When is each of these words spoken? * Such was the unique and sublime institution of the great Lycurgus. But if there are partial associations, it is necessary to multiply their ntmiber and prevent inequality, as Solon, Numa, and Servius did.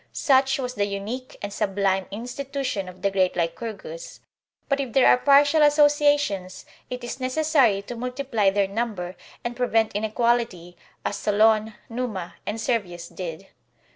* 0.07 0.11
Such 0.31 0.57
was 0.57 0.73
the 0.73 0.87
unique 0.87 1.37
and 1.43 1.53
sublime 1.53 2.07
institution 2.09 2.89
of 2.89 3.03
the 3.03 3.11
great 3.11 3.35
Lycurgus. 3.35 4.21
But 4.67 4.79
if 4.79 4.93
there 4.93 5.05
are 5.05 5.17
partial 5.19 5.61
associations, 5.61 6.65
it 6.89 7.03
is 7.03 7.19
necessary 7.19 7.83
to 7.83 7.95
multiply 7.95 8.49
their 8.49 8.67
ntmiber 8.67 9.13
and 9.43 9.55
prevent 9.55 9.93
inequality, 9.93 10.75
as 11.05 11.17
Solon, 11.17 11.75
Numa, 11.87 12.33
and 12.47 12.59
Servius 12.59 13.09
did. 13.09 13.49